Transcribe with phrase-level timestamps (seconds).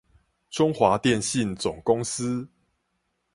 [0.49, 2.49] 中華電信總公司